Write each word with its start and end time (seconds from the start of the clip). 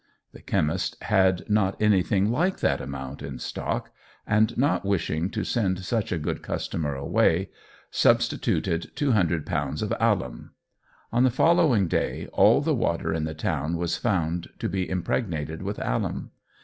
The 0.31 0.41
chemist 0.41 0.97
had 1.03 1.47
not 1.47 1.79
anything 1.79 2.31
like 2.31 2.59
that 2.61 2.81
amount 2.81 3.21
in 3.21 3.37
stock, 3.37 3.91
and 4.25 4.57
not 4.57 4.83
wishing 4.83 5.29
to 5.29 5.43
send 5.43 5.85
such 5.85 6.11
a 6.11 6.17
good 6.17 6.41
customer 6.41 6.95
away, 6.95 7.51
substituted 7.91 8.89
200 8.95 9.45
lb. 9.45 9.81
of 9.83 9.93
alum. 9.99 10.53
On 11.11 11.23
the 11.23 11.29
following 11.29 11.87
day 11.87 12.27
all 12.33 12.61
the 12.61 12.73
water 12.73 13.13
in 13.13 13.25
the 13.25 13.35
town 13.35 13.77
was 13.77 13.95
found 13.95 14.49
to 14.57 14.67
be 14.67 14.89
impregnated 14.89 15.61
with 15.61 15.77
alum. 15.77 16.31